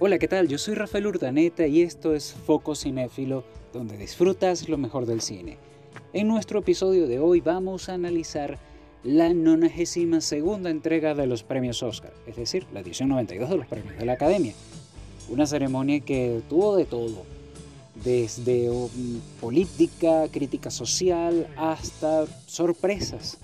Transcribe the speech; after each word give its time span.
Hola, 0.00 0.20
¿qué 0.20 0.28
tal? 0.28 0.46
Yo 0.46 0.58
soy 0.58 0.76
Rafael 0.76 1.08
Urdaneta 1.08 1.66
y 1.66 1.82
esto 1.82 2.14
es 2.14 2.32
Foco 2.32 2.76
Cinéfilo, 2.76 3.42
donde 3.72 3.96
disfrutas 3.96 4.68
lo 4.68 4.78
mejor 4.78 5.06
del 5.06 5.20
cine. 5.20 5.58
En 6.12 6.28
nuestro 6.28 6.60
episodio 6.60 7.08
de 7.08 7.18
hoy 7.18 7.40
vamos 7.40 7.88
a 7.88 7.94
analizar 7.94 8.60
la 9.02 9.34
92 9.34 10.24
segunda 10.24 10.70
entrega 10.70 11.16
de 11.16 11.26
los 11.26 11.42
premios 11.42 11.82
Oscar, 11.82 12.12
es 12.28 12.36
decir, 12.36 12.64
la 12.72 12.78
edición 12.78 13.08
92 13.08 13.50
de 13.50 13.56
los 13.56 13.66
premios 13.66 13.98
de 13.98 14.06
la 14.06 14.12
Academia. 14.12 14.52
Una 15.30 15.48
ceremonia 15.48 15.98
que 15.98 16.42
tuvo 16.48 16.76
de 16.76 16.84
todo, 16.84 17.24
desde 17.96 18.70
um, 18.70 18.90
política, 19.40 20.28
crítica 20.30 20.70
social, 20.70 21.48
hasta 21.56 22.26
sorpresas. 22.46 23.38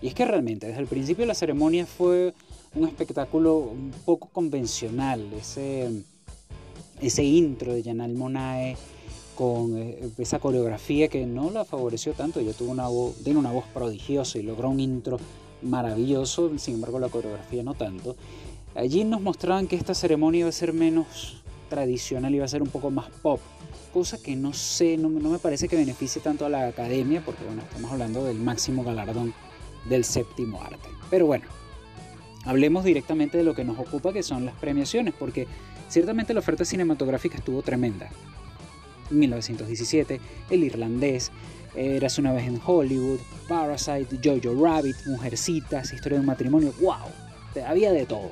Y 0.00 0.06
es 0.06 0.14
que 0.14 0.24
realmente 0.24 0.66
desde 0.66 0.80
el 0.80 0.86
principio 0.86 1.26
la 1.26 1.34
ceremonia 1.34 1.84
fue 1.84 2.32
un 2.74 2.86
espectáculo 2.86 3.56
un 3.56 3.92
poco 4.04 4.28
convencional, 4.28 5.32
ese, 5.32 5.90
ese 7.00 7.24
intro 7.24 7.72
de 7.74 7.82
Janal 7.82 8.14
Monae 8.14 8.76
con 9.34 9.76
eh, 9.76 10.10
esa 10.18 10.38
coreografía 10.38 11.08
que 11.08 11.26
no 11.26 11.50
la 11.50 11.64
favoreció 11.64 12.12
tanto, 12.12 12.40
ella 12.40 12.52
tuvo 12.52 12.70
una 12.70 12.88
voz, 12.88 13.16
tiene 13.24 13.38
una 13.38 13.52
voz 13.52 13.64
prodigiosa 13.72 14.38
y 14.38 14.42
logró 14.42 14.68
un 14.68 14.80
intro 14.80 15.18
maravilloso, 15.62 16.50
sin 16.58 16.74
embargo 16.74 17.00
la 17.00 17.08
coreografía 17.08 17.62
no 17.62 17.74
tanto. 17.74 18.16
Allí 18.74 19.02
nos 19.04 19.20
mostraban 19.20 19.66
que 19.66 19.76
esta 19.76 19.94
ceremonia 19.94 20.40
iba 20.40 20.48
a 20.48 20.52
ser 20.52 20.72
menos 20.72 21.42
tradicional, 21.68 22.34
iba 22.34 22.44
a 22.44 22.48
ser 22.48 22.62
un 22.62 22.68
poco 22.68 22.90
más 22.90 23.10
pop, 23.22 23.40
cosa 23.92 24.18
que 24.18 24.36
no 24.36 24.52
sé, 24.52 24.96
no, 24.96 25.08
no 25.08 25.30
me 25.30 25.38
parece 25.38 25.68
que 25.68 25.76
beneficie 25.76 26.22
tanto 26.22 26.46
a 26.46 26.48
la 26.48 26.68
academia, 26.68 27.22
porque 27.24 27.44
bueno, 27.44 27.62
estamos 27.62 27.90
hablando 27.90 28.24
del 28.24 28.38
máximo 28.38 28.84
galardón 28.84 29.34
del 29.88 30.04
séptimo 30.04 30.62
arte. 30.62 30.88
Pero 31.08 31.26
bueno, 31.26 31.46
hablemos 32.44 32.84
directamente 32.84 33.38
de 33.38 33.44
lo 33.44 33.54
que 33.54 33.64
nos 33.64 33.78
ocupa, 33.78 34.12
que 34.12 34.22
son 34.22 34.44
las 34.44 34.54
premiaciones, 34.56 35.14
porque 35.18 35.46
ciertamente 35.88 36.34
la 36.34 36.40
oferta 36.40 36.64
cinematográfica 36.64 37.38
estuvo 37.38 37.62
tremenda. 37.62 38.08
1917, 39.10 40.20
El 40.50 40.64
Irlandés, 40.64 41.30
Eras 41.74 42.18
una 42.18 42.32
vez 42.32 42.48
en 42.48 42.60
Hollywood, 42.64 43.20
Parasite, 43.48 44.18
Jojo 44.22 44.60
Rabbit, 44.60 44.96
Mujercitas, 45.06 45.92
Historia 45.92 46.16
de 46.16 46.20
un 46.20 46.26
matrimonio, 46.26 46.74
wow, 46.80 47.64
había 47.64 47.92
de 47.92 48.06
todo. 48.06 48.30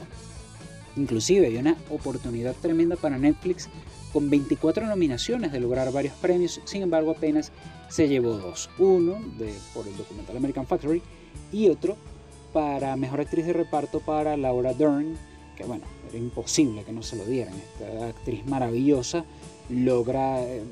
Inclusive 0.97 1.47
había 1.47 1.61
una 1.61 1.77
oportunidad 1.91 2.56
tremenda 2.56 2.97
para 2.97 3.17
Netflix 3.17 3.69
con 4.12 4.28
24 4.28 4.87
nominaciones 4.87 5.53
de 5.53 5.61
lograr 5.61 5.93
varios 5.93 6.15
premios, 6.15 6.61
sin 6.65 6.83
embargo 6.83 7.12
apenas 7.12 7.53
se 7.89 8.09
llevó 8.09 8.39
dos. 8.39 8.70
Uno 8.78 9.19
por 9.72 9.87
el 9.87 9.97
documental 9.97 10.37
American 10.37 10.67
Factory 10.67 11.00
y 11.53 11.69
otro 11.69 11.97
para 12.53 12.97
Mejor 12.97 13.21
Actriz 13.21 13.47
de 13.47 13.53
Reparto 13.53 14.01
para 14.01 14.37
Laura 14.37 14.75
Dern, 14.75 15.17
que 15.57 15.65
bueno, 15.65 15.85
era 16.09 16.19
imposible 16.19 16.85
que 16.85 16.93
no 16.93 17.03
se 17.03 17.17
lo 17.17 17.25
dieran. 17.25 17.55
Esta 17.55 18.09
actriz 18.09 18.47
maravillosa 18.47 19.25
logra 19.69 20.43
eh, 20.43 20.63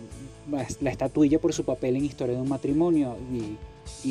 la 0.80 0.90
estatuilla 0.90 1.38
por 1.38 1.52
su 1.52 1.64
papel 1.64 1.96
en 1.96 2.04
Historia 2.04 2.36
de 2.36 2.42
un 2.42 2.48
matrimonio 2.48 3.16
y, 3.32 3.56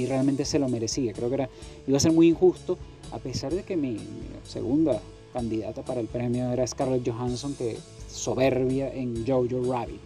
realmente 0.05 0.45
se 0.45 0.59
lo 0.59 0.69
merecía. 0.69 1.13
Creo 1.13 1.29
que 1.29 1.35
era, 1.35 1.49
iba 1.87 1.97
a 1.97 1.99
ser 1.99 2.11
muy 2.11 2.27
injusto, 2.27 2.77
a 3.11 3.17
pesar 3.19 3.53
de 3.53 3.63
que 3.63 3.75
mi, 3.75 3.97
segunda 4.45 5.01
candidata 5.33 5.81
para 5.81 5.99
el 5.99 6.07
premio 6.07 6.51
era 6.51 6.65
Scarlett 6.65 7.07
Johansson, 7.09 7.55
que 7.55 7.77
soberbia 8.09 8.93
en 8.93 9.25
Jojo 9.25 9.71
Rabbit. 9.71 10.01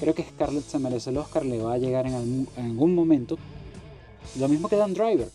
Creo 0.00 0.14
que 0.14 0.24
Scarlett 0.24 0.64
se 0.64 0.78
merece 0.78 1.10
el 1.10 1.18
Oscar, 1.18 1.44
le 1.44 1.60
va 1.60 1.74
a 1.74 1.78
llegar 1.78 2.06
en 2.06 2.48
algún 2.56 2.94
momento. 2.94 3.38
Lo 4.38 4.48
mismo 4.48 4.68
que 4.68 4.76
Dan 4.76 4.94
Driver. 4.94 5.28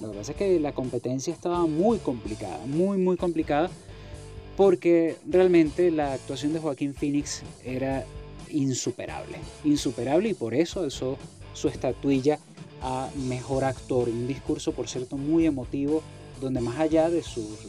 Lo 0.00 0.10
que 0.10 0.18
pasa 0.18 0.32
es 0.32 0.38
que 0.38 0.60
la 0.60 0.72
competencia 0.72 1.32
estaba 1.32 1.66
muy 1.66 1.98
complicada, 1.98 2.64
muy, 2.66 2.98
muy 2.98 3.16
complicada, 3.16 3.70
porque 4.56 5.16
realmente 5.26 5.90
la 5.90 6.14
actuación 6.14 6.52
de 6.52 6.60
Joaquín 6.60 6.94
Phoenix 6.94 7.42
era 7.64 8.04
insuperable, 8.50 9.38
insuperable 9.64 10.30
y 10.30 10.34
por 10.34 10.54
eso 10.54 10.86
eso 10.86 11.16
su 11.52 11.68
estatuilla 11.68 12.38
a 12.82 13.08
mejor 13.28 13.64
actor. 13.64 14.08
Un 14.08 14.28
discurso, 14.28 14.72
por 14.72 14.88
cierto, 14.88 15.16
muy 15.16 15.46
emotivo, 15.46 16.02
donde 16.40 16.60
más 16.60 16.78
allá 16.78 17.10
de 17.10 17.22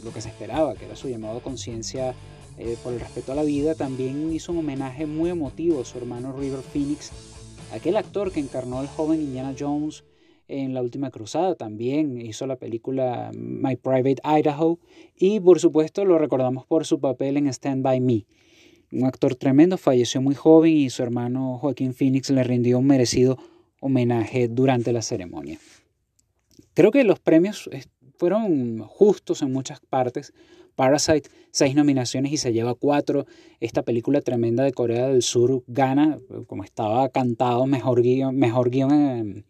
lo 0.04 0.12
que 0.12 0.20
se 0.20 0.28
esperaba, 0.28 0.74
que 0.74 0.84
era 0.84 0.96
su 0.96 1.08
llamado 1.08 1.38
a 1.38 1.42
conciencia 1.42 2.14
eh, 2.58 2.76
por 2.82 2.92
el 2.92 3.00
respeto 3.00 3.32
a 3.32 3.34
la 3.34 3.42
vida, 3.42 3.74
también 3.74 4.32
hizo 4.32 4.52
un 4.52 4.58
homenaje 4.58 5.06
muy 5.06 5.30
emotivo 5.30 5.80
a 5.80 5.84
su 5.84 5.98
hermano 5.98 6.32
River 6.32 6.60
Phoenix, 6.60 7.10
aquel 7.72 7.96
actor 7.96 8.32
que 8.32 8.40
encarnó 8.40 8.78
al 8.78 8.88
joven 8.88 9.20
Indiana 9.20 9.54
Jones 9.58 10.04
en 10.48 10.74
La 10.74 10.82
Última 10.82 11.10
Cruzada, 11.10 11.54
también 11.54 12.20
hizo 12.20 12.46
la 12.46 12.56
película 12.56 13.30
My 13.34 13.76
Private 13.76 14.22
Idaho 14.24 14.78
y 15.14 15.40
por 15.40 15.60
supuesto 15.60 16.04
lo 16.04 16.18
recordamos 16.18 16.66
por 16.66 16.86
su 16.86 16.98
papel 16.98 17.36
en 17.36 17.46
Stand 17.48 17.82
By 17.82 18.00
Me. 18.00 18.24
Un 18.90 19.04
actor 19.04 19.34
tremendo, 19.34 19.76
falleció 19.76 20.22
muy 20.22 20.34
joven 20.34 20.72
y 20.72 20.90
su 20.90 21.02
hermano 21.02 21.58
Joaquín 21.58 21.92
Phoenix 21.92 22.30
le 22.30 22.42
rindió 22.42 22.78
un 22.78 22.86
merecido 22.86 23.38
homenaje 23.80 24.48
durante 24.48 24.92
la 24.92 25.02
ceremonia. 25.02 25.58
Creo 26.72 26.90
que 26.90 27.04
los 27.04 27.20
premios 27.20 27.68
eh, 27.72 27.84
fueron 28.16 28.78
justos 28.80 29.42
en 29.42 29.52
muchas 29.52 29.80
partes. 29.80 30.32
Parasite, 30.74 31.28
seis 31.50 31.74
nominaciones 31.74 32.32
y 32.32 32.36
se 32.36 32.52
lleva 32.52 32.74
cuatro. 32.74 33.26
Esta 33.60 33.82
película 33.82 34.20
tremenda 34.20 34.64
de 34.64 34.72
Corea 34.72 35.08
del 35.08 35.22
Sur 35.22 35.64
gana, 35.66 36.18
como 36.46 36.64
estaba 36.64 37.08
cantado, 37.08 37.66
mejor 37.66 38.00
guion, 38.02 38.36
mejor 38.36 38.70
guion, 38.70 39.44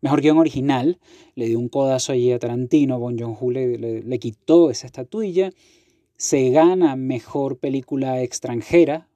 mejor 0.00 0.20
guion 0.20 0.38
original. 0.38 0.98
Le 1.34 1.46
dio 1.46 1.58
un 1.58 1.68
codazo 1.68 2.12
allí 2.12 2.32
a 2.32 2.38
Tarantino. 2.38 2.98
Bon 2.98 3.18
Joon-ho 3.18 3.50
le, 3.50 4.02
le 4.02 4.18
quitó 4.18 4.70
esa 4.70 4.86
estatuilla 4.86 5.52
se 6.20 6.50
gana 6.50 6.96
mejor 6.96 7.56
película 7.56 8.20
extranjera, 8.20 9.08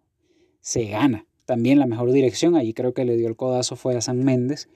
se 0.62 0.86
gana 0.86 1.26
también 1.44 1.78
la 1.78 1.86
mejor 1.86 2.10
dirección, 2.12 2.56
allí 2.56 2.72
creo 2.72 2.94
que 2.94 3.04
le 3.04 3.18
dio 3.18 3.28
el 3.28 3.36
codazo 3.36 3.76
fue 3.76 3.94
a 3.94 4.00
San 4.00 4.24
Méndez, 4.24 4.70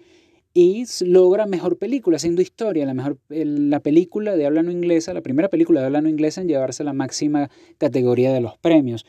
y 0.53 0.85
logra 1.01 1.47
mejor 1.47 1.79
película, 1.79 2.17
haciendo 2.17 2.43
historia, 2.43 2.85
la, 2.85 2.93
mejor, 2.93 3.19
la 3.31 3.81
película 3.81 4.37
de 4.37 4.45
habla 4.45 4.63
no 4.63 4.71
inglesa, 4.71 5.15
la 5.15 5.23
primera 5.23 5.49
película 5.49 5.81
de 5.81 5.87
habla 5.87 6.03
no 6.03 6.11
inglesa 6.11 6.43
en 6.43 6.49
llevarse 6.49 6.85
la 6.85 6.93
máxima 6.93 7.49
categoría 7.79 8.31
de 8.31 8.43
los 8.43 8.59
premios. 8.59 9.07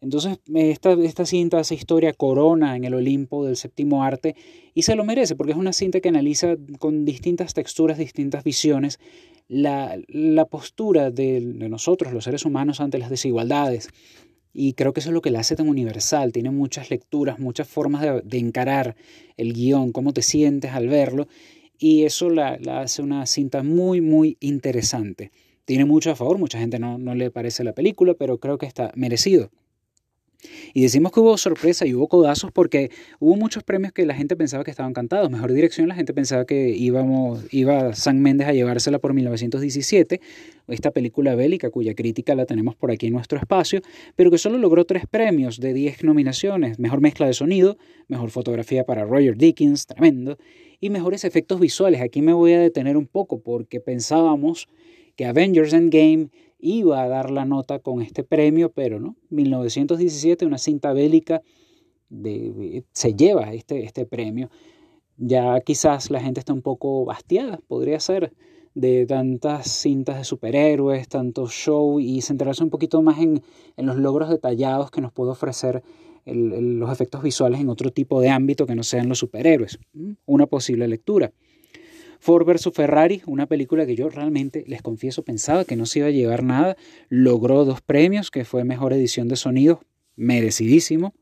Entonces, 0.00 0.38
esta, 0.54 0.92
esta 0.92 1.26
cinta 1.26 1.58
hace 1.58 1.74
historia 1.74 2.12
corona 2.12 2.76
en 2.76 2.84
el 2.84 2.94
Olimpo 2.94 3.44
del 3.44 3.56
séptimo 3.56 4.04
arte 4.04 4.36
y 4.72 4.82
se 4.82 4.94
lo 4.94 5.04
merece 5.04 5.34
porque 5.34 5.52
es 5.52 5.58
una 5.58 5.72
cinta 5.72 6.00
que 6.00 6.08
analiza 6.08 6.56
con 6.78 7.04
distintas 7.04 7.52
texturas, 7.52 7.98
distintas 7.98 8.44
visiones, 8.44 9.00
la, 9.48 10.46
postura 10.48 11.10
de, 11.10 11.40
nosotros, 11.40 12.12
los 12.12 12.24
seres 12.24 12.44
humanos, 12.44 12.80
ante 12.80 12.98
las 12.98 13.10
desigualdades. 13.10 13.88
Y 14.52 14.74
creo 14.74 14.92
que 14.92 15.00
eso 15.00 15.10
es 15.10 15.14
lo 15.14 15.22
que 15.22 15.30
la 15.30 15.40
hace 15.40 15.56
tan 15.56 15.68
universal. 15.68 16.32
Tiene 16.32 16.50
muchas 16.50 16.90
lecturas, 16.90 17.38
muchas 17.38 17.68
formas 17.68 18.02
de, 18.24 18.38
encarar 18.38 18.96
el 19.36 19.52
guion, 19.52 19.92
cómo 19.92 20.12
te 20.12 20.22
sientes 20.22 20.72
al 20.72 20.88
verlo. 20.88 21.26
Y 21.78 22.04
eso 22.04 22.28
la, 22.30 22.58
hace 22.80 23.02
una 23.02 23.26
cinta 23.26 23.62
muy, 23.62 24.00
muy 24.00 24.36
interesante. 24.40 25.32
Tiene 25.64 25.84
mucho 25.84 26.10
a 26.10 26.16
favor, 26.16 26.38
mucha 26.38 26.58
gente 26.58 26.78
no, 26.78 26.98
no 26.98 27.14
le 27.14 27.30
parece 27.30 27.62
la 27.62 27.74
película, 27.74 28.14
pero 28.14 28.38
creo 28.38 28.58
que 28.58 28.66
está 28.66 28.92
merecido. 28.94 29.50
Y 30.72 30.82
decimos 30.82 31.10
que 31.10 31.20
hubo 31.20 31.36
sorpresa 31.36 31.84
y 31.86 31.94
hubo 31.94 32.08
codazos 32.08 32.52
porque 32.52 32.90
hubo 33.18 33.36
muchos 33.36 33.64
premios 33.64 33.92
que 33.92 34.06
la 34.06 34.14
gente 34.14 34.36
pensaba 34.36 34.62
que 34.62 34.70
estaban 34.70 34.92
cantados. 34.92 35.30
Mejor 35.30 35.52
dirección, 35.52 35.88
la 35.88 35.94
gente 35.94 36.14
pensaba 36.14 36.44
que 36.44 36.68
íbamos, 36.70 37.44
iba 37.50 37.94
San 37.94 38.20
Méndez 38.20 38.46
a 38.46 38.52
llevársela 38.52 39.00
por 39.00 39.14
1917, 39.14 40.20
esta 40.68 40.90
película 40.92 41.34
bélica 41.34 41.70
cuya 41.70 41.94
crítica 41.94 42.34
la 42.34 42.46
tenemos 42.46 42.76
por 42.76 42.90
aquí 42.90 43.06
en 43.06 43.14
nuestro 43.14 43.38
espacio, 43.38 43.80
pero 44.14 44.30
que 44.30 44.38
solo 44.38 44.58
logró 44.58 44.84
tres 44.84 45.04
premios 45.10 45.58
de 45.58 45.74
10 45.74 46.04
nominaciones. 46.04 46.78
Mejor 46.78 47.00
mezcla 47.00 47.26
de 47.26 47.32
sonido, 47.32 47.76
mejor 48.06 48.30
fotografía 48.30 48.84
para 48.84 49.04
Roger 49.04 49.36
Dickens, 49.36 49.86
tremendo, 49.86 50.38
y 50.80 50.90
mejores 50.90 51.24
efectos 51.24 51.58
visuales. 51.58 52.00
Aquí 52.00 52.22
me 52.22 52.32
voy 52.32 52.52
a 52.52 52.60
detener 52.60 52.96
un 52.96 53.06
poco 53.06 53.40
porque 53.40 53.80
pensábamos 53.80 54.68
que 55.16 55.26
Avengers 55.26 55.72
Endgame 55.72 56.28
iba 56.58 57.02
a 57.02 57.08
dar 57.08 57.30
la 57.30 57.44
nota 57.44 57.78
con 57.78 58.02
este 58.02 58.24
premio, 58.24 58.70
pero 58.72 59.00
no. 59.00 59.16
1917, 59.30 60.46
una 60.46 60.58
cinta 60.58 60.92
bélica, 60.92 61.42
de, 62.08 62.84
se 62.92 63.14
lleva 63.14 63.52
este, 63.52 63.84
este 63.84 64.06
premio. 64.06 64.50
Ya 65.16 65.60
quizás 65.60 66.10
la 66.10 66.20
gente 66.20 66.40
está 66.40 66.52
un 66.52 66.62
poco 66.62 67.04
bastiada, 67.04 67.60
podría 67.66 68.00
ser, 68.00 68.32
de 68.74 69.06
tantas 69.06 69.68
cintas 69.68 70.18
de 70.18 70.24
superhéroes, 70.24 71.08
tanto 71.08 71.48
show, 71.48 71.98
y 71.98 72.20
centrarse 72.22 72.62
un 72.62 72.70
poquito 72.70 73.02
más 73.02 73.18
en, 73.18 73.42
en 73.76 73.86
los 73.86 73.96
logros 73.96 74.28
detallados 74.28 74.90
que 74.90 75.00
nos 75.00 75.12
puede 75.12 75.32
ofrecer 75.32 75.82
los 76.24 76.92
efectos 76.92 77.22
visuales 77.22 77.60
en 77.60 77.68
otro 77.68 77.90
tipo 77.90 78.20
de 78.20 78.28
ámbito 78.28 78.66
que 78.66 78.74
no 78.74 78.82
sean 78.82 79.08
los 79.08 79.18
superhéroes. 79.18 79.78
Una 80.26 80.46
posible 80.46 80.86
lectura. 80.86 81.32
Ford 82.18 82.46
vs. 82.46 82.70
Ferrari, 82.72 83.22
una 83.26 83.46
película 83.46 83.86
que 83.86 83.94
yo 83.94 84.08
realmente, 84.08 84.64
les 84.66 84.82
confieso, 84.82 85.22
pensaba 85.22 85.64
que 85.64 85.76
no 85.76 85.86
se 85.86 86.00
iba 86.00 86.08
a 86.08 86.12
llevar 86.12 86.42
nada. 86.42 86.76
Logró 87.08 87.64
dos 87.64 87.80
premios, 87.80 88.30
que 88.30 88.44
fue 88.44 88.64
Mejor 88.64 88.92
Edición 88.92 89.28
de 89.28 89.36
Sonido, 89.36 89.80
merecidísimo. 90.16 91.14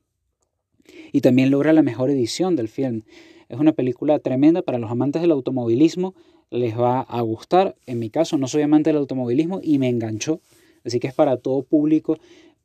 Y 1.13 1.21
también 1.21 1.51
logra 1.51 1.73
la 1.73 1.83
mejor 1.83 2.11
edición 2.11 2.57
del 2.57 2.69
film. 2.69 3.03
Es 3.49 3.59
una 3.59 3.73
película 3.73 4.19
tremenda 4.19 4.63
para 4.63 4.79
los 4.79 4.91
amantes 4.91 5.23
del 5.23 5.33
automovilismo. 5.33 6.15
Les 6.51 6.79
va 6.79 7.01
a 7.01 7.21
gustar. 7.21 7.77
En 7.87 7.99
mi 7.99 8.11
caso, 8.11 8.39
no 8.39 8.49
soy 8.49 8.63
amante 8.63 8.91
del 8.91 8.99
automovilismo 8.99 9.61
y 9.63 9.79
me 9.79 9.89
enganchó. 9.89 10.41
Así 10.85 11.01
que 11.01 11.09
es 11.09 11.15
para 11.15 11.37
todo 11.37 11.63
público 11.63 12.17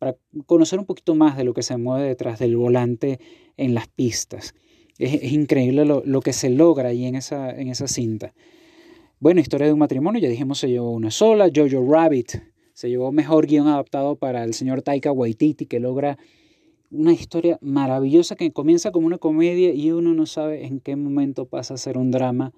para 0.01 0.16
conocer 0.48 0.80
un 0.80 0.86
poquito 0.88 1.13
más 1.13 1.38
de 1.38 1.44
lo 1.44 1.54
que 1.54 1.62
se 1.62 1.77
mueve 1.77 2.07
detrás 2.07 2.39
del 2.39 2.57
volante 2.57 3.19
en 3.56 3.75
las 3.75 3.88
pistas. 3.88 4.56
Es, 5.01 5.31
increíble 5.31 5.83
lo, 5.86 6.21
que 6.21 6.31
se 6.31 6.50
logra 6.50 6.89
ahí 6.89 7.06
en 7.06 7.15
esa, 7.15 7.50
en 7.50 7.69
esa 7.69 7.88
cinta. 7.88 8.33
Bueno, 9.19 9.42
historia 9.42 9.68
de 9.68 9.74
un 9.74 9.80
matrimonio, 9.80 10.21
ya 10.21 10.30
dijimos 10.30 10.59
se 10.59 10.69
llevó 10.69 10.92
una 10.92 11.12
sola. 11.12 11.50
Jojo 11.53 11.92
Rabbit 11.92 12.33
se 12.74 12.89
llevó 12.89 13.12
mejor 13.12 13.48
guion 13.48 13.68
adaptado 13.68 14.15
para 14.15 14.44
el 14.44 14.53
señor 14.53 14.81
Taika 14.81 15.12
Waititi, 15.12 15.65
que 15.65 15.80
logra 15.80 16.18
una 16.92 17.13
historia 17.13 17.57
maravillosa 17.62 18.36
que 18.36 18.51
comienza 18.51 18.92
como 18.92 19.07
una 19.07 19.18
comedia 19.18 19.74
y 19.74 19.92
uno 19.92 20.13
no 20.13 20.25
sabe 20.25 20.65
en 20.65 20.80
qué 20.80 20.95
momento 20.95 21.45
pasa 21.45 21.75
a 21.75 21.77
ser 21.77 21.98
un 21.98 22.12
drama 22.12 22.53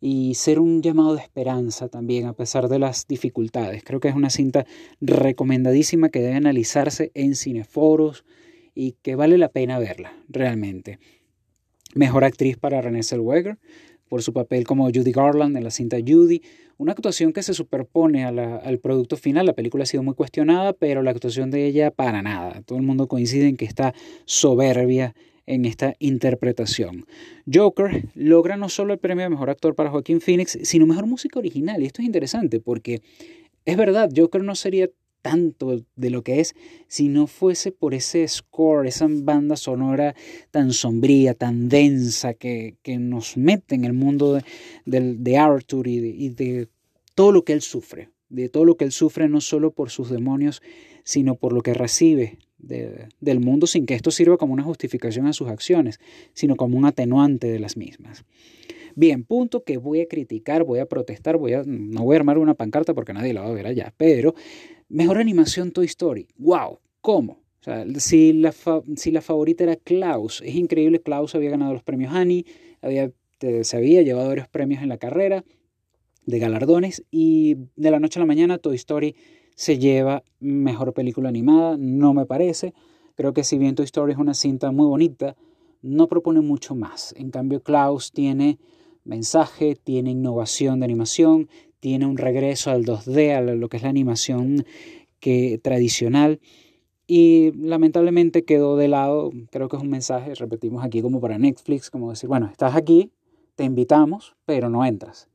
y 0.00 0.34
ser 0.34 0.58
un 0.58 0.82
llamado 0.82 1.14
de 1.14 1.22
esperanza 1.22 1.88
también 1.88 2.26
a 2.26 2.32
pesar 2.32 2.68
de 2.68 2.78
las 2.78 3.06
dificultades. 3.06 3.84
Creo 3.84 4.00
que 4.00 4.08
es 4.08 4.14
una 4.14 4.30
cinta 4.30 4.66
recomendadísima 5.00 6.08
que 6.08 6.20
debe 6.20 6.36
analizarse 6.36 7.10
en 7.14 7.34
cineforos 7.34 8.24
y 8.74 8.96
que 9.02 9.14
vale 9.14 9.38
la 9.38 9.50
pena 9.50 9.78
verla 9.78 10.14
realmente. 10.28 10.98
Mejor 11.94 12.24
actriz 12.24 12.56
para 12.56 12.80
Renée 12.80 13.02
Zellweger 13.02 13.58
por 14.08 14.22
su 14.22 14.32
papel 14.32 14.64
como 14.64 14.86
Judy 14.86 15.12
Garland 15.12 15.56
en 15.56 15.64
la 15.64 15.70
cinta 15.70 15.96
Judy, 16.04 16.42
una 16.78 16.92
actuación 16.92 17.32
que 17.32 17.44
se 17.44 17.54
superpone 17.54 18.24
al 18.24 18.78
producto 18.78 19.16
final. 19.16 19.46
La 19.46 19.52
película 19.52 19.84
ha 19.84 19.86
sido 19.86 20.02
muy 20.02 20.14
cuestionada, 20.14 20.72
pero 20.72 21.02
la 21.02 21.12
actuación 21.12 21.50
de 21.50 21.66
ella 21.66 21.90
para 21.90 22.20
nada. 22.20 22.62
Todo 22.62 22.78
el 22.78 22.84
mundo 22.84 23.06
coincide 23.06 23.46
en 23.46 23.56
que 23.56 23.66
está 23.66 23.94
soberbia 24.24 25.14
en 25.46 25.64
esta 25.64 25.94
interpretación. 25.98 27.06
Joker 27.52 28.08
logra 28.14 28.56
no 28.56 28.68
solo 28.68 28.92
el 28.92 28.98
premio 28.98 29.24
de 29.24 29.30
mejor 29.30 29.50
actor 29.50 29.74
para 29.74 29.90
Joaquín 29.90 30.20
Phoenix, 30.20 30.58
sino 30.62 30.86
mejor 30.86 31.06
música 31.06 31.38
original. 31.38 31.82
Y 31.82 31.86
esto 31.86 32.02
es 32.02 32.06
interesante 32.06 32.60
porque 32.60 33.02
es 33.64 33.76
verdad, 33.76 34.10
Joker 34.16 34.42
no 34.42 34.54
sería 34.54 34.88
tanto 35.22 35.84
de 35.96 36.10
lo 36.10 36.22
que 36.22 36.40
es 36.40 36.54
si 36.88 37.08
no 37.08 37.26
fuese 37.26 37.72
por 37.72 37.94
ese 37.94 38.26
score, 38.26 38.86
esa 38.86 39.06
banda 39.08 39.56
sonora 39.56 40.14
tan 40.50 40.72
sombría, 40.72 41.34
tan 41.34 41.68
densa 41.68 42.34
que, 42.34 42.76
nos 42.98 43.36
mete 43.36 43.74
en 43.74 43.84
el 43.84 43.92
mundo 43.92 44.40
de, 44.84 45.14
de, 45.16 45.38
Arthur 45.38 45.86
y 45.86 45.98
y 45.98 46.28
de 46.30 46.68
todo 47.14 47.32
lo 47.32 47.44
que 47.44 47.52
él 47.52 47.62
sufre, 47.62 48.10
de 48.28 48.48
todo 48.48 48.64
lo 48.64 48.76
que 48.76 48.84
él 48.84 48.92
sufre 48.92 49.28
no 49.28 49.40
solo 49.40 49.72
por 49.72 49.90
sus 49.90 50.10
demonios, 50.10 50.62
sino 51.04 51.36
por 51.36 51.52
lo 51.52 51.62
que 51.62 51.74
recibe 51.74 52.38
del 52.58 53.40
mundo 53.40 53.66
sin 53.66 53.86
que 53.86 53.94
esto 53.94 54.10
sirva 54.10 54.36
como 54.36 54.52
una 54.52 54.62
justificación 54.62 55.26
a 55.26 55.32
sus 55.32 55.48
acciones, 55.48 55.98
sino 56.34 56.56
como 56.56 56.76
un 56.76 56.84
atenuante 56.84 57.50
de 57.50 57.58
las 57.58 57.76
mismas. 57.76 58.24
Bien, 58.96 59.24
punto 59.24 59.64
que 59.64 59.76
voy 59.76 60.00
a 60.00 60.08
criticar, 60.08 60.64
voy 60.64 60.80
a 60.80 60.86
protestar, 60.86 61.36
voy 61.36 61.54
a, 61.54 61.62
no 61.64 62.02
voy 62.02 62.16
a 62.16 62.18
armar 62.18 62.38
una 62.38 62.54
pancarta 62.54 62.92
porque 62.92 63.12
nadie 63.12 63.32
la 63.32 63.42
va 63.42 63.48
a 63.48 63.52
ver 63.52 63.66
allá, 63.66 63.94
pero 63.96 64.34
mejor 64.90 65.18
animación 65.18 65.70
Toy 65.70 65.86
Story. 65.86 66.28
¡Wow! 66.36 66.80
¿Cómo? 67.00 67.40
O 67.60 67.62
sea, 67.62 67.86
si 67.98 68.32
la, 68.32 68.52
favorita 68.52 69.64
era 69.64 69.76
Klaus, 69.76 70.42
es 70.44 70.54
increíble, 70.54 71.00
Klaus 71.00 71.34
había 71.34 71.50
ganado 71.50 71.72
los 71.72 71.82
premios 71.82 72.12
Annie, 72.14 72.44
había, 72.82 73.12
se 73.38 73.76
había 73.76 74.02
llevado 74.02 74.28
varios 74.28 74.48
premios 74.48 74.82
en 74.82 74.88
la 74.88 74.98
carrera 74.98 75.44
de 76.26 76.38
galardones 76.38 77.04
y 77.10 77.56
de 77.76 77.90
la 77.90 78.00
noche 78.00 78.18
a 78.18 78.22
la 78.22 78.26
mañana 78.26 78.58
Toy 78.58 78.76
Story 78.76 79.14
se 79.54 79.78
lleva 79.78 80.22
mejor 80.38 80.94
película 80.94 81.28
animada, 81.28 81.76
no 81.78 82.14
me 82.14 82.24
parece. 82.24 82.72
Creo 83.14 83.34
que 83.34 83.44
si 83.44 83.58
bien 83.58 83.74
Toy 83.74 83.84
Story 83.84 84.12
es 84.12 84.18
una 84.18 84.34
cinta 84.34 84.70
muy 84.70 84.86
bonita, 84.86 85.36
no 85.82 86.08
propone 86.08 86.40
mucho 86.40 86.74
más. 86.74 87.14
En 87.16 87.30
cambio, 87.30 87.62
Klaus 87.62 88.12
tiene 88.12 88.58
mensaje, 89.04 89.76
tiene 89.76 90.10
innovación 90.12 90.80
de 90.80 90.84
animación, 90.86 91.48
tiene 91.80 92.06
un 92.06 92.16
regreso 92.16 92.70
al 92.70 92.84
2D, 92.84 93.34
a 93.34 93.40
lo 93.40 93.68
que 93.68 93.78
es 93.78 93.82
la 93.82 93.88
animación 93.88 94.64
que, 95.18 95.58
tradicional. 95.62 96.40
Y 97.06 97.52
lamentablemente 97.56 98.44
quedó 98.44 98.76
de 98.76 98.86
lado, 98.86 99.32
creo 99.50 99.68
que 99.68 99.76
es 99.76 99.82
un 99.82 99.90
mensaje, 99.90 100.34
repetimos 100.34 100.84
aquí 100.84 101.02
como 101.02 101.20
para 101.20 101.38
Netflix, 101.38 101.90
como 101.90 102.10
decir, 102.10 102.28
bueno, 102.28 102.46
estás 102.46 102.76
aquí, 102.76 103.10
te 103.56 103.64
invitamos, 103.64 104.36
pero 104.44 104.70
no 104.70 104.84
entras. 104.84 105.28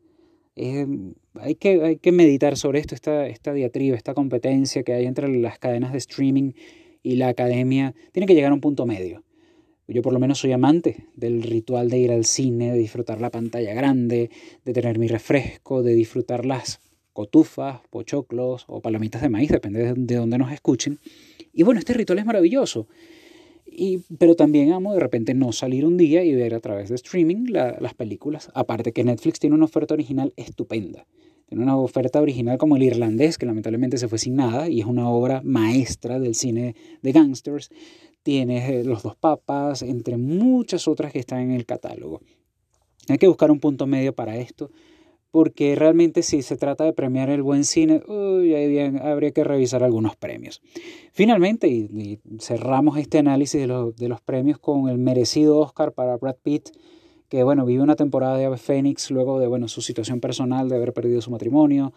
hay, 0.55 1.55
que, 1.55 1.83
hay 1.83 1.97
que 1.97 2.11
meditar 2.13 2.55
sobre 2.55 2.79
esto, 2.79 2.95
esta, 2.95 3.27
esta 3.27 3.51
diatriba, 3.51 3.97
esta 3.97 4.13
competencia 4.13 4.83
que 4.83 4.93
hay 4.93 5.05
entre 5.05 5.27
las 5.27 5.59
cadenas 5.59 5.91
de 5.91 5.97
streaming 5.97 6.53
y 7.03 7.17
la 7.17 7.27
academia, 7.27 7.93
tiene 8.13 8.25
que 8.25 8.35
llegar 8.35 8.51
a 8.51 8.55
un 8.55 8.61
punto 8.61 8.85
medio. 8.85 9.23
Yo 9.87 10.01
por 10.01 10.13
lo 10.13 10.19
menos 10.19 10.39
soy 10.39 10.51
amante 10.51 11.05
del 11.15 11.43
ritual 11.43 11.89
de 11.89 11.99
ir 11.99 12.11
al 12.11 12.25
cine, 12.25 12.71
de 12.71 12.77
disfrutar 12.77 13.21
la 13.21 13.29
pantalla 13.29 13.73
grande, 13.73 14.31
de 14.63 14.73
tener 14.73 14.97
mi 14.97 15.07
refresco, 15.07 15.83
de 15.83 15.93
disfrutar 15.93 16.45
las 16.45 16.79
cotufas, 17.13 17.81
pochoclos 17.91 18.65
o 18.67 18.81
palomitas 18.81 19.21
de 19.21 19.29
maíz, 19.29 19.49
depende 19.49 19.93
de 19.95 20.15
dónde 20.15 20.37
nos 20.37 20.51
escuchen. 20.51 20.99
Y 21.53 21.63
bueno, 21.63 21.79
este 21.79 21.93
ritual 21.93 22.19
es 22.19 22.25
maravilloso. 22.25 22.87
Y, 23.65 23.99
pero 24.17 24.35
también 24.35 24.71
amo 24.71 24.93
de 24.93 24.99
repente 24.99 25.33
no 25.33 25.51
salir 25.51 25.85
un 25.85 25.97
día 25.97 26.23
y 26.23 26.33
ver 26.33 26.55
a 26.55 26.59
través 26.59 26.89
de 26.89 26.95
streaming 26.95 27.45
las 27.51 27.93
películas. 27.93 28.49
Aparte 28.53 28.91
que 28.91 29.03
Netflix 29.03 29.39
tiene 29.39 29.55
una 29.55 29.65
oferta 29.65 29.93
original 29.93 30.33
estupenda. 30.35 31.05
Tiene 31.47 31.63
una 31.63 31.77
oferta 31.77 32.21
original 32.21 32.57
como 32.57 32.75
El 32.75 32.83
Irlandés, 32.83 33.37
que 33.37 33.45
lamentablemente 33.45 33.97
se 33.97 34.07
fue 34.07 34.17
sin 34.17 34.35
nada, 34.35 34.67
y 34.67 34.79
es 34.79 34.85
una 34.87 35.09
obra 35.09 35.41
maestra 35.43 36.19
del 36.19 36.33
cine 36.33 36.75
de 37.03 37.11
gangsters. 37.11 37.69
Tienes 38.25 38.67
eh, 38.71 38.83
Los 38.83 39.03
dos 39.03 39.15
papas, 39.15 39.83
entre 39.83 40.17
muchas 40.17 40.87
otras 40.87 41.11
que 41.11 41.19
están 41.19 41.41
en 41.41 41.51
el 41.51 41.67
catálogo. 41.67 42.21
Hay 43.07 43.19
que 43.19 43.27
buscar 43.27 43.51
un 43.51 43.59
punto 43.59 43.85
medio 43.85 44.15
para 44.15 44.37
esto, 44.37 44.71
porque 45.29 45.75
realmente 45.75 46.23
si 46.23 46.41
se 46.41 46.57
trata 46.57 46.85
de 46.85 46.93
premiar 46.93 47.29
el 47.29 47.43
buen 47.43 47.63
cine, 47.65 48.01
uy, 48.07 48.55
habría 48.97 49.29
que 49.29 49.43
revisar 49.43 49.83
algunos 49.83 50.15
premios. 50.15 50.63
Finalmente, 51.13 51.87
cerramos 52.39 52.97
este 52.97 53.19
análisis 53.19 53.61
de, 53.61 53.93
de, 53.95 54.09
los 54.09 54.21
premios 54.21 54.57
con 54.57 54.89
el 54.89 54.97
merecido 54.97 55.59
Oscar 55.59 55.91
para 55.91 56.17
Brad 56.17 56.37
Pitt, 56.41 56.69
que 57.29 57.43
bueno, 57.43 57.63
vive 57.63 57.83
una 57.83 57.95
temporada 57.95 58.37
de 58.37 58.45
Ave 58.45 58.57
Fénix 58.57 59.11
luego 59.11 59.39
de 59.39 59.45
bueno, 59.45 59.67
su 59.67 59.83
situación 59.83 60.19
personal, 60.19 60.67
de 60.67 60.77
haber 60.77 60.93
perdido 60.93 61.21
su 61.21 61.29
matrimonio, 61.29 61.93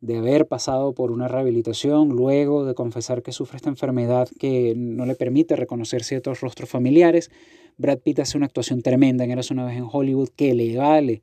de 0.00 0.16
haber 0.16 0.46
pasado 0.46 0.92
por 0.92 1.10
una 1.10 1.28
rehabilitación, 1.28 2.10
luego 2.10 2.64
de 2.64 2.74
confesar 2.74 3.22
que 3.22 3.32
sufre 3.32 3.56
esta 3.56 3.68
enfermedad 3.68 4.28
que 4.38 4.74
no 4.76 5.06
le 5.06 5.14
permite 5.14 5.56
reconocer 5.56 6.04
ciertos 6.04 6.40
rostros 6.40 6.68
familiares, 6.68 7.30
Brad 7.78 7.98
Pitt 7.98 8.20
hace 8.20 8.36
una 8.36 8.46
actuación 8.46 8.82
tremenda 8.82 9.24
en 9.24 9.30
Eras 9.30 9.50
una 9.50 9.64
vez 9.64 9.76
en 9.76 9.86
Hollywood 9.90 10.30
que 10.34 10.54
le 10.54 10.76
vale 10.76 11.22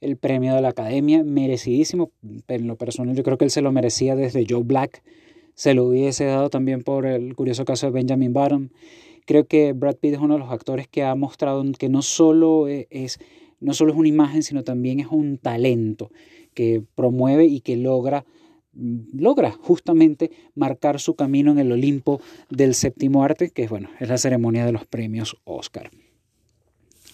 el 0.00 0.16
premio 0.16 0.54
de 0.54 0.60
la 0.60 0.68
academia, 0.68 1.24
merecidísimo. 1.24 2.10
En 2.48 2.66
lo 2.66 2.76
personal 2.76 3.16
yo 3.16 3.22
creo 3.22 3.38
que 3.38 3.44
él 3.44 3.50
se 3.50 3.62
lo 3.62 3.72
merecía 3.72 4.14
desde 4.14 4.46
Joe 4.48 4.62
Black, 4.62 5.02
se 5.54 5.74
lo 5.74 5.84
hubiese 5.84 6.24
dado 6.26 6.50
también 6.50 6.82
por 6.82 7.06
el 7.06 7.34
curioso 7.34 7.64
caso 7.64 7.86
de 7.86 7.92
Benjamin 7.92 8.32
Button. 8.32 8.72
Creo 9.24 9.44
que 9.44 9.72
Brad 9.72 9.96
Pitt 9.96 10.14
es 10.14 10.20
uno 10.20 10.34
de 10.34 10.40
los 10.40 10.50
actores 10.50 10.86
que 10.86 11.02
ha 11.02 11.14
mostrado 11.14 11.64
que 11.78 11.88
no 11.88 12.02
solo 12.02 12.68
es, 12.68 13.18
no 13.60 13.74
solo 13.74 13.92
es 13.92 13.98
una 13.98 14.08
imagen, 14.08 14.42
sino 14.42 14.64
también 14.64 15.00
es 15.00 15.06
un 15.10 15.38
talento 15.38 16.10
que 16.56 16.82
promueve 16.96 17.44
y 17.44 17.60
que 17.60 17.76
logra 17.76 18.24
logra 19.12 19.52
justamente 19.52 20.30
marcar 20.54 21.00
su 21.00 21.14
camino 21.14 21.52
en 21.52 21.58
el 21.58 21.72
Olimpo 21.72 22.20
del 22.50 22.74
séptimo 22.74 23.24
arte, 23.24 23.50
que 23.50 23.68
bueno, 23.68 23.88
es 24.00 24.08
la 24.08 24.18
ceremonia 24.18 24.66
de 24.66 24.72
los 24.72 24.86
premios 24.86 25.36
Oscar. 25.44 25.90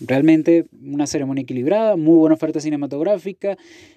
Realmente 0.00 0.66
una 0.84 1.06
ceremonia 1.06 1.42
equilibrada, 1.42 1.96
muy 1.96 2.16
buena 2.16 2.34
oferta 2.34 2.58
cinematográfica, 2.58 3.56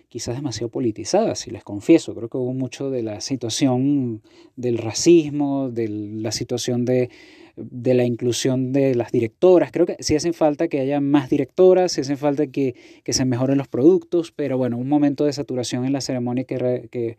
quizás 0.10 0.36
demasiado 0.36 0.70
politizada, 0.70 1.34
si 1.34 1.50
les 1.50 1.64
confieso. 1.64 2.14
Creo 2.14 2.30
que 2.30 2.38
hubo 2.38 2.54
mucho 2.54 2.92
de 2.92 3.02
la 3.02 3.22
situación 3.22 4.22
del 4.56 4.78
racismo, 4.78 5.72
de 5.72 5.88
la 5.88 6.32
situación 6.32 6.86
de 6.86 7.10
de 7.56 7.94
la 7.94 8.06
inclusión 8.06 8.74
de 8.74 8.96
las 8.96 9.12
directoras. 9.12 9.72
Creo 9.72 9.86
que 9.86 9.98
sí 10.00 10.16
hacen 10.16 10.34
falta 10.34 10.68
que 10.68 10.80
haya 10.80 11.00
más 11.00 11.30
directoras, 11.30 11.94
sí 11.94 12.02
hacen 12.02 12.18
falta 12.18 12.48
que, 12.48 12.76
se 13.06 13.26
mejoren 13.26 13.58
los 13.58 13.68
productos, 13.68 14.32
pero 14.32 14.58
bueno, 14.58 14.78
un 14.78 14.90
momento 14.90 15.26
de 15.26 15.34
saturación 15.34 15.86
en 15.86 15.94
la 15.94 16.02
ceremonia 16.02 16.44
que, 16.44 16.88
que 16.92 17.18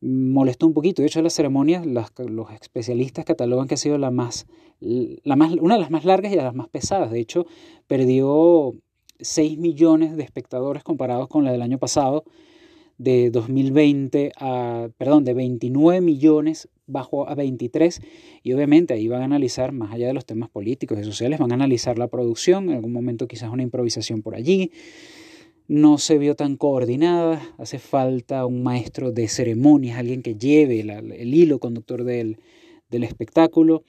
molestó 0.00 0.66
un 0.66 0.74
poquito. 0.74 1.02
De 1.02 1.08
hecho, 1.08 1.22
la 1.22 1.30
ceremonia, 1.30 1.82
los 1.84 2.50
especialistas 2.52 3.24
catalogan 3.24 3.66
que 3.66 3.74
ha 3.74 3.78
sido 3.78 3.98
la 3.98 4.10
más, 4.10 4.46
la 4.80 5.36
más, 5.36 5.52
una 5.54 5.74
de 5.74 5.80
las 5.80 5.90
más 5.90 6.04
largas 6.04 6.32
y 6.32 6.36
de 6.36 6.42
las 6.42 6.54
más 6.54 6.68
pesadas. 6.68 7.10
De 7.10 7.20
hecho, 7.20 7.46
perdió 7.86 8.72
6 9.20 9.58
millones 9.58 10.16
de 10.16 10.22
espectadores 10.22 10.82
comparados 10.82 11.28
con 11.28 11.44
la 11.44 11.52
del 11.52 11.62
año 11.62 11.78
pasado 11.78 12.24
de 12.98 13.30
2020 13.30 14.32
a, 14.36 14.88
perdón, 14.96 15.24
de 15.24 15.34
29 15.34 16.00
millones 16.00 16.68
bajo 16.86 17.28
a 17.28 17.34
23 17.34 18.00
y 18.42 18.52
obviamente 18.52 18.94
ahí 18.94 19.08
van 19.08 19.22
a 19.22 19.24
analizar, 19.24 19.72
más 19.72 19.92
allá 19.92 20.06
de 20.06 20.14
los 20.14 20.26
temas 20.26 20.50
políticos 20.50 20.98
y 21.00 21.04
sociales, 21.04 21.38
van 21.38 21.52
a 21.52 21.54
analizar 21.54 21.98
la 21.98 22.08
producción, 22.08 22.68
en 22.68 22.76
algún 22.76 22.92
momento 22.92 23.26
quizás 23.26 23.50
una 23.50 23.62
improvisación 23.62 24.22
por 24.22 24.34
allí, 24.34 24.70
no 25.66 25.98
se 25.98 26.18
vio 26.18 26.34
tan 26.34 26.56
coordinada, 26.56 27.54
hace 27.58 27.78
falta 27.78 28.44
un 28.44 28.62
maestro 28.62 29.12
de 29.12 29.28
ceremonias, 29.28 29.98
alguien 29.98 30.22
que 30.22 30.34
lleve 30.34 30.80
el 30.80 31.34
hilo 31.34 31.58
conductor 31.58 32.04
del, 32.04 32.38
del, 32.90 33.02
espectáculo. 33.02 33.82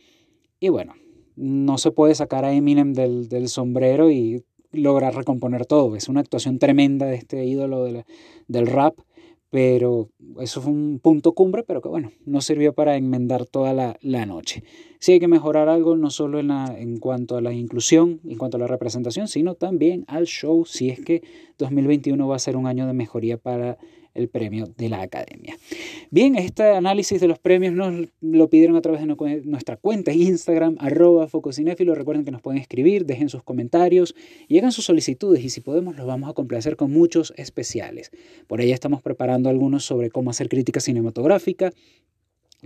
Y 0.62 0.70
bueno, 0.70 0.94
no 1.36 1.78
se 1.78 1.92
puede 1.92 2.16
sacar 2.16 2.46
a 2.46 2.54
Eminem 2.54 2.94
del, 2.94 3.28
del 3.28 3.50
sombrero 3.50 4.10
y 4.10 4.46
lograr 4.78 5.16
recomponer 5.16 5.66
todo, 5.66 5.96
es 5.96 6.10
una 6.10 6.22
actuación 6.22 6.60
tremenda 6.60 7.06
de 7.06 7.16
este 7.16 7.46
ídolo 7.46 7.84
del 8.48 8.68
rap, 8.68 8.96
pero 9.50 10.10
eso 10.42 10.62
fue 10.62 10.72
un 10.74 11.00
punto 11.00 11.32
cumbre, 11.34 11.64
pero 11.64 11.82
que 11.82 11.88
bueno, 11.88 12.12
no 12.26 12.42
sirvió 12.42 12.74
para 12.74 12.98
enmendar 12.98 13.46
toda 13.46 13.74
la, 13.74 13.98
la 14.02 14.26
noche. 14.26 14.64
Sí 15.00 15.14
hay 15.14 15.20
que 15.20 15.28
mejorar 15.28 15.70
algo, 15.70 15.96
no 15.96 16.10
solo 16.10 16.40
en, 16.40 16.50
la, 16.50 16.76
en 16.78 16.98
cuanto 16.98 17.38
a 17.38 17.42
la 17.42 17.54
inclusión, 17.54 18.20
en 18.26 18.38
cuanto 18.38 18.58
a 18.58 18.60
la 18.60 18.68
representación, 18.68 19.28
sino 19.28 19.56
también 19.56 20.04
al 20.08 20.26
show, 20.26 20.66
si 20.66 20.90
es 20.90 21.00
que 21.00 21.24
2021 21.58 22.28
va 22.28 22.36
a 22.36 22.40
ser 22.40 22.58
un 22.58 22.68
año 22.68 22.86
de 22.86 22.94
mejoría 22.94 23.38
para 23.38 23.78
el 24.16 24.30
premio 24.30 24.66
de 24.78 24.90
la 24.90 25.02
academia. 25.02 25.58
Bien, 26.10 26.36
este 26.36 26.64
análisis 26.64 27.22
de 27.22 27.28
los 27.28 27.38
premios 27.38 27.74
nos 27.74 28.08
lo 28.22 28.50
pidieron 28.50 28.76
a 28.76 28.82
través 28.82 29.02
de 29.02 29.16
nuestra 29.44 29.78
cuenta 29.78 30.12
Instagram, 30.14 30.78
arroba 30.80 31.28
Fococinéfilo. 31.28 31.94
Recuerden 31.94 32.26
que 32.26 32.32
nos 32.32 32.42
pueden 32.42 32.60
escribir, 32.60 33.06
dejen 33.06 33.30
sus 33.30 33.44
comentarios 33.44 34.16
y 34.48 34.58
hagan 34.58 34.72
sus 34.72 34.86
solicitudes 34.86 35.44
y 35.44 35.50
si 35.50 35.62
podemos 35.62 35.96
los 35.96 36.08
vamos 36.08 36.30
a 36.30 36.34
complacer 36.34 36.76
con 36.76 36.92
muchos 36.92 37.34
especiales. 37.38 38.12
Por 38.48 38.62
ahí 38.62 38.72
estamos 38.72 39.02
preparando 39.02 39.50
algunos 39.50 39.86
sobre 39.86 40.10
cómo 40.10 40.32
hacer 40.32 40.50
crítica 40.50 40.80
cinematográfica. 40.80 41.72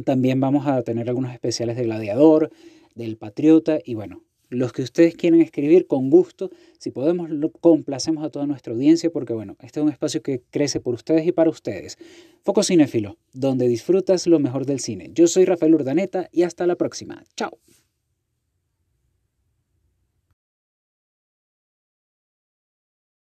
También 0.06 0.40
vamos 0.40 0.68
a 0.68 0.82
tener 0.84 1.10
algunos 1.10 1.34
especiales 1.34 1.76
de 1.76 1.84
Gladiador, 1.84 2.52
del 2.96 3.18
Patriota 3.18 3.80
y 3.84 3.96
bueno, 3.96 4.24
los 4.50 4.74
que 4.74 4.82
ustedes 4.82 5.16
quieren 5.16 5.42
escribir 5.42 5.88
con 5.88 6.10
gusto. 6.10 6.50
Si 6.78 6.92
podemos, 6.92 7.30
lo 7.30 7.52
complacemos 7.52 8.24
a 8.24 8.30
toda 8.30 8.46
nuestra 8.46 8.74
audiencia 8.74 9.10
porque, 9.10 9.34
bueno, 9.34 9.56
este 9.62 9.80
es 9.80 9.84
un 9.84 9.92
espacio 9.92 10.22
que 10.22 10.42
crece 10.52 10.80
por 10.80 10.96
ustedes 10.96 11.26
y 11.26 11.32
para 11.32 11.50
ustedes. 11.50 11.98
Foco 12.44 12.64
Cinéfilo, 12.64 13.18
donde 13.34 13.68
disfrutas 13.68 14.28
lo 14.28 14.40
mejor 14.40 14.66
del 14.66 14.80
cine. 14.80 15.12
Yo 15.14 15.28
soy 15.28 15.46
Rafael 15.46 15.76
Urdaneta 15.76 16.30
y 16.32 16.44
hasta 16.44 16.68
la 16.68 16.76
próxima. 16.76 17.24
Chao. 17.36 17.58